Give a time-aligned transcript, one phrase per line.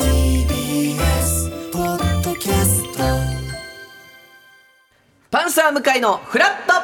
[0.00, 3.04] TBS ポッドキャスト。
[5.30, 6.80] パンサー向井のフラット。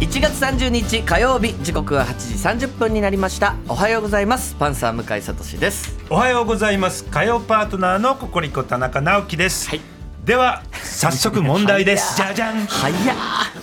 [0.00, 3.54] 1月30日火曜日時刻は8時30分になりました。
[3.68, 4.56] おはようございます。
[4.56, 5.96] パンサー向井聡です。
[6.10, 7.04] おはようございます。
[7.04, 9.93] 火曜パートナーのココリコ田中直樹です、はい
[10.24, 12.16] では早速問題です。
[12.16, 12.66] じゃじゃん。
[12.66, 13.16] 早っ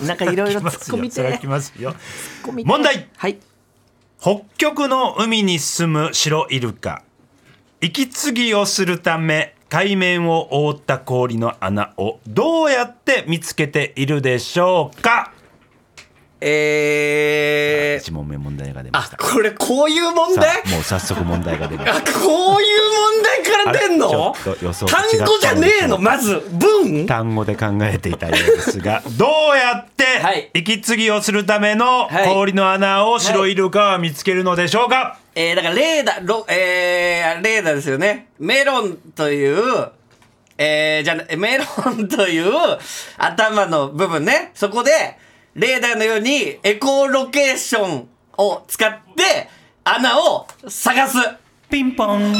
[0.06, 1.94] なんかいろいろ 突っ込みていただきますよ。
[2.64, 3.08] 問題。
[3.16, 3.38] はい。
[4.20, 7.02] 北極の海に住むシロイルカ。
[7.80, 15.31] 息継ぎをするため海面を覆った氷の穴をどうやって見つけているでしょうか？
[16.44, 18.02] えー。
[18.02, 19.16] 一問目問題が出ました。
[19.16, 21.96] あこれこういう問さ題あもう早速問題が出ました。
[21.98, 22.78] あこういう
[23.14, 24.34] 問題から出んの？
[24.88, 25.98] 単語じゃねえの？
[25.98, 27.06] まず文。
[27.06, 30.50] 単語で考えていたようですがどうやってはい。
[30.54, 32.28] 息継ぎをするためのはい。
[32.34, 38.28] 氷の穴をシロイルカは見つけるのでしょうか、えー、だからレーダーロえー、レーダーですよね。
[38.40, 39.90] メロンという
[40.58, 42.52] えー、じゃなメロンという
[43.18, 44.50] 頭の部分ね。
[44.54, 44.90] そこで
[45.54, 48.08] レーダーのようにエコーロケーション
[48.38, 49.48] を使って
[49.84, 51.18] 穴を探す。
[51.68, 52.34] ピンポン。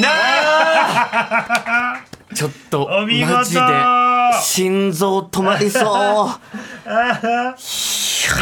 [2.34, 3.34] ちょっとお見事。
[3.34, 3.60] マジで
[4.42, 5.80] 心臓止まりそ
[6.26, 6.30] う。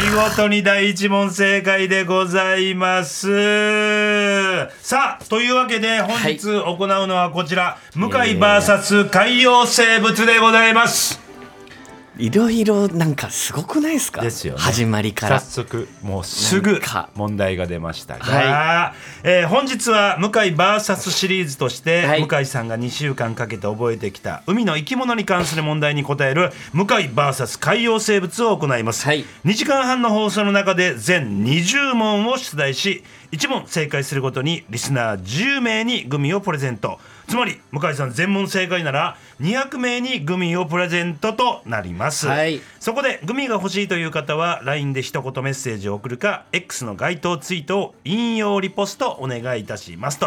[0.03, 3.27] 見事に第一問正解でございます。
[4.81, 11.20] さあというわけで本日行うのはこちら、向井 VS 海洋生物でございます
[12.17, 14.21] いろいろなんかすごくないですか？
[14.21, 14.59] ですよね。
[14.59, 15.39] 始まりから。
[15.39, 16.79] 早速もうすぐ
[17.15, 22.27] 問題が出ましたが、はえー本日は向井 VS シリーズとして、はい。
[22.27, 29.23] 向井さんが2週間かけて覚えてきた海の生き物に関する問題に答える向井 VS 海洋生物を行います、はい。
[29.45, 36.99] 2時間半の放送の中で全20問を出題し1問正解するごとにリスナー10名にグミをプレゼント
[37.31, 42.59] つまり向井さん全問正解なら200名にグミをプレゼントとなります、はい。
[42.81, 50.25] そこでグミが欲しいという方は LINE で一言メッセージを送るか X の該当ツイートを引用リポストお願いいたしますと。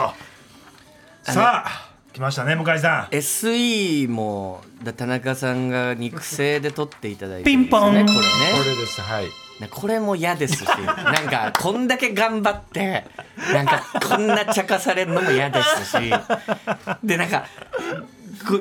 [1.25, 3.15] さあ来ましたね向井さん。
[3.15, 7.91] SE もだ田中さんが肉声で撮っていただいてるんですピンポン。
[7.91, 8.19] これこね
[8.65, 9.25] れですはい。
[9.61, 13.05] ねこれも嫌ですし なんかこんだけ頑張って
[13.53, 16.13] なんかこんな茶化されるのも嫌ですし
[17.03, 17.47] でなんか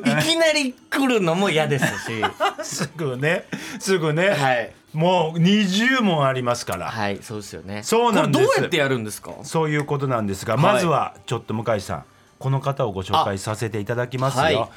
[0.04, 2.24] いきなり来るのも嫌ですし。
[2.64, 3.46] すぐね
[3.80, 4.72] すぐね、はい。
[4.94, 7.84] もう20問ありますから、はいそうですよね。
[7.84, 8.46] そうなんです。
[8.48, 9.32] これどうやってやるんですか？
[9.44, 10.64] そういうことなんですが、はい。
[10.64, 12.04] まずはちょっと向井さん
[12.44, 14.70] この方をご紹介させていただきますよ、はい。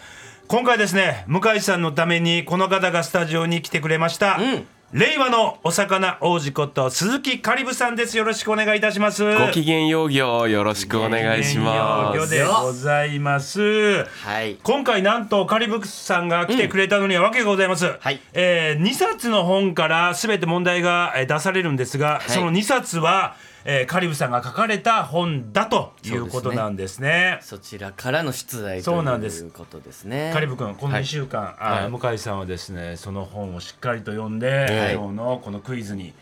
[0.47, 4.65] 今回ですね向井さんのためにこの方がスタジオに来てくれました、ん。
[4.93, 8.17] 令和のお魚王子こと鈴木カリブさんです。
[8.17, 9.25] よろしくお願いいたします。
[9.37, 12.31] ごきげんよう業よろしくお願いします。
[12.31, 14.05] でございます。
[14.05, 14.55] はい。
[14.63, 18.21] 今回なんとカリブさんが来てくれたのには訳がございます、はい。
[18.33, 22.31] え2冊の本から全て問題がえー出されるんですが、い。
[22.31, 23.35] その2冊は、
[23.69, 27.41] えーカリブさんが書かれた本だということなんですね。
[27.43, 30.05] そちらからの出題とそうなんですいうことです。
[30.05, 36.15] ねカリブ君この2週間、あ向井さんはですねその本をしっかりと読んで、今日のこのクイズに、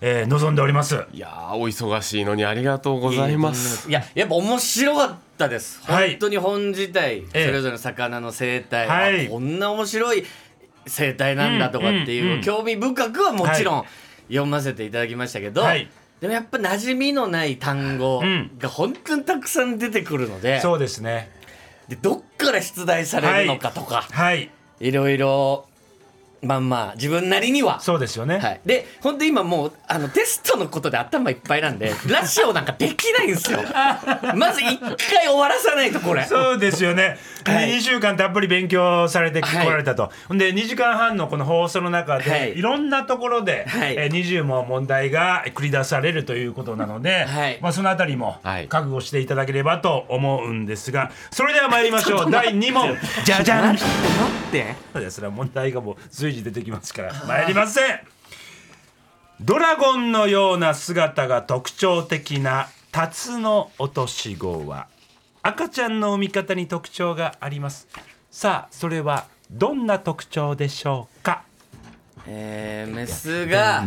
[0.00, 1.04] えー臨んでおります。
[1.12, 3.88] いやーお忙しいのにありがとうございます。
[3.90, 6.10] いややっぱ面白かったです、はい。
[6.10, 7.48] 本当に本自体そえ。
[7.48, 9.26] えれぞれの魚の生態、はい。
[9.26, 10.24] あこんな面白い
[10.86, 13.84] 生態なんだとかっていう、興味深くはもちろん
[14.28, 15.90] 読ませていただきましたけど、はい
[16.24, 18.56] でもやっぱ馴染みのない単語ん。
[18.56, 21.30] が本当にたくさん出てくるので,、そうですね。
[21.86, 24.50] でどっから出題されるのかとか、はい。
[24.80, 25.68] いろいろ
[26.44, 27.80] まあまあ自分なりには。
[27.80, 33.60] そうですよね、はい、で本当今もうあのテストのことで頭いっぱいなんで ラジオなんかできないんですよ。
[34.34, 36.24] まず一回終わらさないとこれ。
[36.24, 37.76] そうですよね、はい。
[37.76, 42.58] 2週間たっぷり勉強されてこはいられたと、ほんで2時間半のこの放送の中で、はい。
[42.58, 43.94] い、ろんなところで、はい。
[43.96, 47.58] えー20問問題が繰り出されるということなので、はい。
[47.60, 48.68] まあ、そのあたりもはい。
[48.68, 52.30] 覚悟していただければと思うんですがそれでは参りましょう。
[52.30, 52.96] 第2問。
[53.24, 53.74] じゃじゃん。
[53.74, 54.76] 待って。
[54.98, 58.00] いやそれは問題がもう随時出てきますから参りません。
[59.40, 64.86] ドラゴンのような姿が特徴的なタツノオトシゴは
[65.42, 67.88] 赤ちゃんの産み方に特徴があります。
[68.30, 71.42] さあそれはどんな特徴でしょうか？
[72.26, 73.82] えー、メスが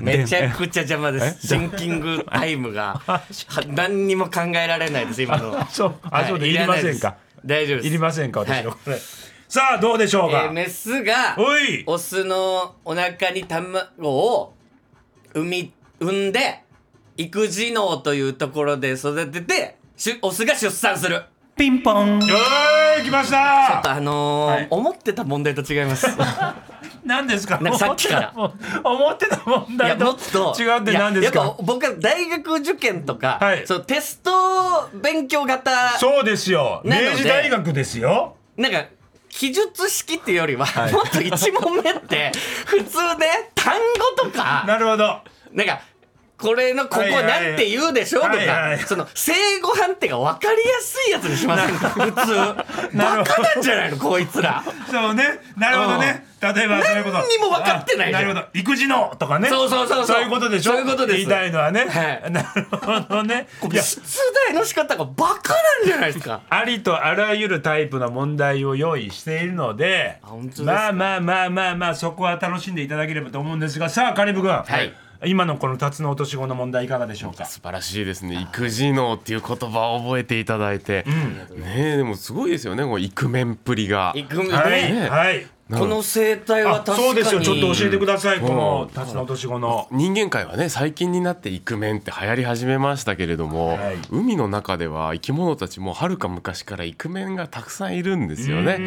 [0.00, 1.46] めちゃくちゃ邪魔です。
[1.46, 3.22] シンキングタイムが は
[3.68, 5.64] 何にも考えられないです今の。
[5.70, 5.94] そう。
[6.10, 7.16] あそうでいりませんか？
[7.44, 7.88] 大丈夫です。
[7.88, 8.64] いりませんか私はい。
[8.64, 8.98] のこれ
[9.48, 11.82] さあどうでしょうか、えーメスがおい！
[11.86, 14.52] オスのお腹に卵を
[15.32, 16.62] 産み産んで
[17.16, 21.22] 育児脳というところで育ててしゅオスが出産する。
[21.56, 22.20] ピンポン。
[22.20, 23.90] よーい来ました！
[23.90, 24.66] あのーはい。
[24.70, 26.06] 思ってた問題と違います。
[27.04, 27.58] 何ですか？
[27.58, 28.32] なんかさっきから。
[28.84, 30.54] 思ってた問題ともっと。
[30.60, 31.38] 違うって何ですか？
[31.40, 33.66] いややっぱ僕は大学受験とか、はい。
[33.66, 34.30] そうテスト
[34.94, 36.82] 勉強型そうですよ。
[36.84, 38.36] 明治大学ですよ。
[38.56, 38.84] なんか
[39.38, 42.32] 記述式っていうよりは、もっと1問目って
[42.66, 43.78] 普通ね単
[44.16, 44.64] 語とか。
[44.66, 45.20] なるほど。
[45.52, 45.80] なんか
[46.40, 48.20] これのここなんて言うでしょ？
[48.20, 51.90] とか、その正誤判定が分かりやすいやつにしませんか？
[51.90, 52.16] 普通。
[52.96, 53.98] バカなんじゃないの？
[53.98, 54.62] こいつら。
[54.88, 55.24] そうね。
[55.56, 56.26] なるほどね。
[56.40, 58.44] 例えば何にも分かってないなるほど。
[58.54, 59.48] 育児のとかね。
[59.48, 60.06] そうそうそうそう。
[60.06, 60.74] そういうことでしょ？
[60.74, 61.16] そういうことです。
[61.16, 61.86] 言いたいのはね。
[61.86, 62.30] はい。
[62.30, 63.48] なるほどね。
[63.60, 64.00] 出
[64.46, 66.42] 題の仕方がバカなんじゃないですか？
[66.48, 70.20] ありとあらゆるタイプの問題を用意しているので
[70.62, 73.88] まあまあまあまあまあそこは楽しんでいただければと思うんですが。
[73.88, 77.44] さあカリブ君、はい今のこの辰の落とし子の問題いかがでしょうか？
[77.44, 78.40] 素晴らしいですね。
[78.40, 81.04] 育児能っていう言葉を覚えていただいて、
[81.56, 87.02] ねえでもすごいですよねこのイクメンっぷりがいくね、はい、ねはいこの生態はあ確かに。
[87.04, 87.40] そうですよ。
[87.40, 88.40] ちょっと教えてください。
[88.40, 88.94] このうん。
[88.94, 89.86] 辰の落とし子の。
[89.90, 93.98] 人間界はね最近になってイクメンって流行り始めましたけれども、はい。
[94.10, 98.78] 海の中では生き物たちもはるか昔からイクメンがたくさんいるんですよね、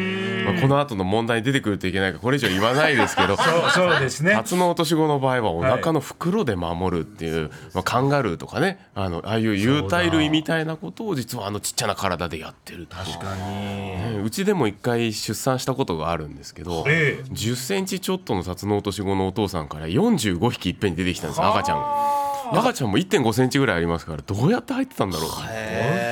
[0.44, 3.36] まあ、この後の問題に出てくるといけないからこれ以上言わないですけど。
[3.36, 4.32] そうですね。
[4.32, 12.96] タツノオトシゴの場合はお腹の袋で守るっていう、まあ、カンガルーとかねあのああいう有袋類みたいなことを実はあのちっちゃな体でやってると。
[12.96, 13.42] 確かに。
[13.42, 17.24] ねうちでも一回出産したことがあるんですけど、ええ。
[17.30, 22.12] 10センチちょっとのタツノオトシゴのお父さんから45匹いっぺんに出てきたんです赤ちゃんが。
[22.52, 25.30] 赤ちゃんも1.5センチぐらいありますからどうやって入ってたんだろう。
[25.30, 25.48] と本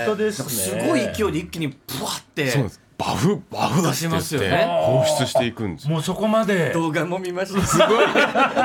[0.07, 0.49] 当ですね。
[0.49, 2.49] すごい勢いで一気にブワって。
[2.51, 2.81] そうです。
[2.97, 4.67] バフバフ出出しますよね。
[4.85, 5.91] 放出していくんですよ。
[5.91, 6.71] もうそこまで。
[6.75, 7.67] 動画も見ました。
[7.67, 7.89] すごい。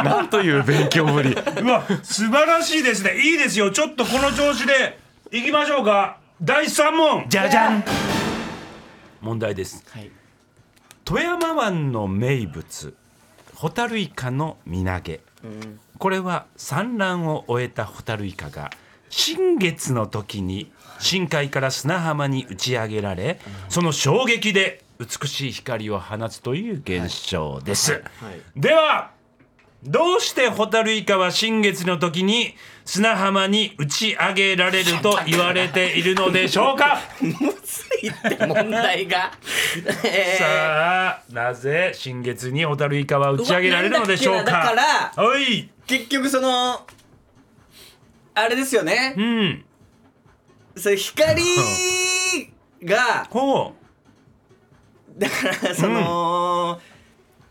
[0.03, 1.31] なんという勉強ぶり。
[1.33, 3.17] うわ素晴らしいですね。
[3.17, 3.71] いいですよ。
[3.71, 4.99] ちょっとこの調子で
[5.31, 6.17] いきましょうか。
[6.41, 7.25] 第3問。
[7.29, 7.83] じゃじゃん。
[9.21, 9.83] 問題です。
[9.89, 10.11] はい
[11.05, 12.95] 富山湾の名物
[13.53, 15.21] ホタルイカの身投げ、
[15.97, 18.71] これは産卵を終えたホタルイカが
[19.09, 28.03] 新月の時に深海から砂浜に打ち上げられ、その衝撃で美しい光を放つという現象です、
[28.55, 29.11] では
[29.83, 32.55] どうしてホタルイカは新月の時に
[32.85, 36.99] 砂浜に打ち上げられると言われているのでしょうか？
[37.21, 39.54] むずいって問題が、えー
[40.37, 44.51] さあなぜ新月にホタルイカは打ち上げられるのでしょうか？
[44.51, 44.83] だっけな
[45.15, 45.69] だおい！
[45.87, 46.85] 結局その
[48.33, 49.13] あれですよね。
[49.17, 49.65] うん。
[50.77, 51.41] それ光
[52.83, 53.73] が ほ
[55.17, 56.81] だからその、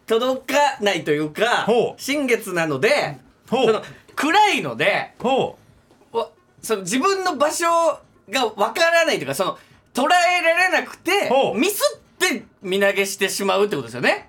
[0.06, 1.66] 届かないというか
[1.96, 3.16] 新月なので
[3.48, 3.72] そう。
[3.72, 3.82] の
[4.14, 5.58] 暗いのでほ
[6.12, 6.28] わ
[6.62, 7.66] その自分の場所
[8.28, 9.58] がわからないというかその
[9.94, 14.28] 捉えられなくてミスって身投げしてしまうってことですよね。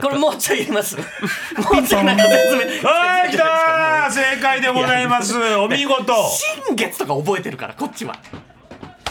[0.00, 0.96] これもうちょい言います。
[1.00, 2.62] もうちょいなんか説明。
[2.62, 4.10] うはい来たー。
[4.10, 5.36] 正解でございます。
[5.58, 6.14] お見事。
[6.66, 8.14] 新月とか覚えてるからこっちは。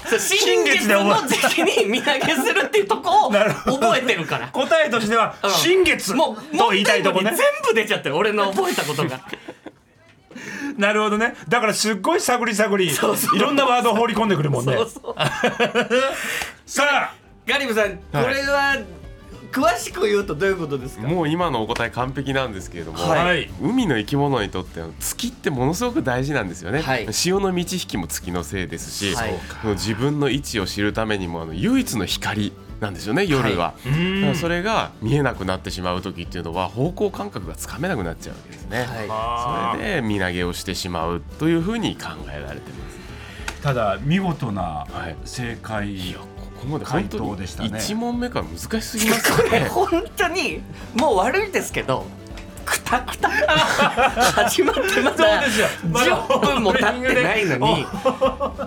[0.09, 4.47] 新新月の時期に身投げするっていうとこを 覚えてるから。
[4.47, 5.51] 答えとしてはうん。
[5.51, 7.33] 新月と言いたいとこね。
[7.35, 8.15] 全部出ちゃってる。
[8.15, 9.19] 俺の覚えたことが。
[10.77, 11.35] なるほどね。
[11.49, 12.87] だからすっごい探り探り。
[12.87, 14.77] いろんなワードを放り込んでくるもんね。
[16.65, 18.83] さあガリブさんこれは
[19.51, 21.07] 詳しく言うとどういうことですか？
[21.07, 23.25] もう今のお答え完璧なんですけれども、はい。
[23.25, 23.49] はい。
[23.61, 27.07] 海の生き物にとっては月ってものすごく大事なんですよね、はい。
[27.13, 29.33] 潮の満ち引きも月のせいですし、はい。
[29.61, 32.51] その自分の位置を知るためにもあの唯一の光
[32.81, 34.21] なんですよね夜は、いうん。
[34.21, 43.63] だからそれが見えなくなってしまう時っていうのは方向感覚がつかめなくなっちゃうわけですね、はそれで身投げをしてしまうというふうに考えられてます。
[43.63, 45.15] ただ見事なはい。
[45.23, 46.19] 正解、いや
[46.57, 47.69] ここまで本当に回答でしたね。
[47.69, 49.67] 1問目から難しすぎますね。
[49.69, 50.61] 本当に
[50.95, 52.05] もう悪いですけど
[52.87, 53.29] くたくた。
[53.29, 55.67] 始まってまだそうですよ。
[55.91, 57.85] まだ10分も経ってないのに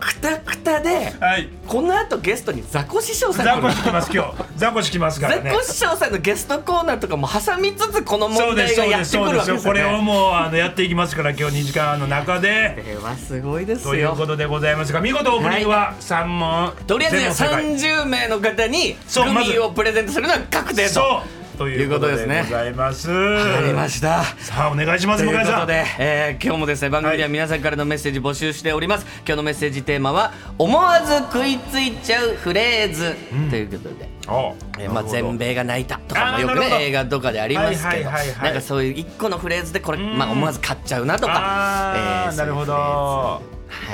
[0.00, 1.48] くたくたではい。
[1.66, 4.34] この後ゲストにザコ師匠さんザがコシ来ます今日。
[4.56, 5.50] ザコシ来ますからね。
[5.50, 10.02] ザコ師匠さんのゲストコーナーとかも挟みつつこの問題がやってくるわけですよこれをね。
[10.02, 12.74] もうあのやっていきますから今日2時間の中で。
[12.76, 14.14] これはすごいですというよ。
[14.16, 16.72] ことでございますが見事オープニングは3問。
[16.86, 17.34] とりあえず全問
[17.78, 18.04] 正解。
[18.04, 20.90] 30名の方にグミをプレゼントするのは確定と。
[20.90, 22.24] そうということでござ
[22.66, 23.12] います。
[23.12, 24.24] ありました。
[24.38, 33.14] さあお願いしますということで、えー今日もですね番組では皆さんからのメッセージ募集しております、今日のメッセージテーマは思わず食いついちゃうフレーズ、
[33.50, 38.44] ということで、おえーまあ、全米が泣いたとかもよくね映画とかでありますけど、はいはいはいはい。
[38.44, 41.92] なんかそういう一個のフレーズでこれ、まあ、思わず買っちゃうなとか、
[42.30, 42.72] えーなるほど。
[42.72, 43.40] は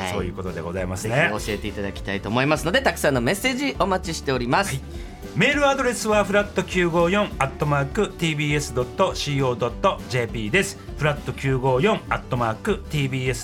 [0.09, 0.13] い。
[0.13, 4.81] そういうことでございますぜねひ教えていただきたいと思いますのでたくさんのメッセージお待ちしております、
[5.37, 8.91] メールアドレスはフラット954アットマーク tbs.co.jp
[10.51, 10.79] です。
[10.97, 13.37] フラット954アットマーク tbs.co.jp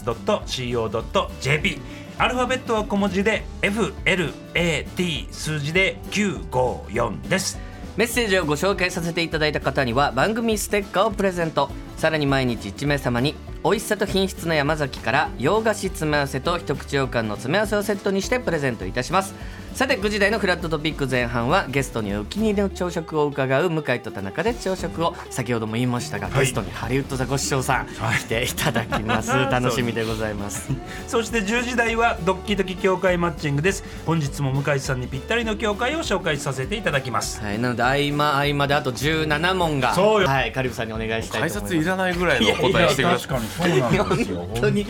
[2.17, 7.59] アルファベットは小文字で FLAT 数字で954です。
[7.99, 11.69] メッセージをご紹介させていただいた方には番組ステッカーをプレゼント。
[11.99, 19.35] さらに毎日1名様に美味しさと品質の山崎から洋菓子詰め合わせと一口羊羹の詰め合わせをセットにしてプレゼントいたします。
[19.75, 30.71] さて9時台のフラットトピック前半はゲストにお気に入りの朝食を伺う向井と田中で朝食を先ほども言いましたが、ゲストにハリウッドザコシショウさん来ていただきます、楽しみでございます
[31.09, 33.83] そして10時台はドッキドキ協会マッチングです。
[34.05, 37.41] 本日も向井さんにぴったりの協会を紹介させていただきます。
[37.41, 41.73] はい、なので合間合間であと17問がはい、カリブさんにお願いしたいと思い解ます。
[41.73, 44.87] 説いらないぐらいの答えしてください本当に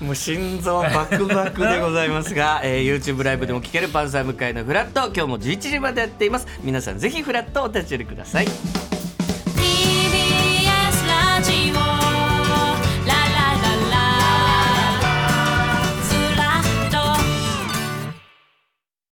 [0.00, 6.46] もう心臓バクバクでございますが、えー、YouTube ライブでも聴けるパンサー向かいのフラット今日も11時までやっています。
[6.62, 8.46] 皆さんぜひフラットお立ち寄りください。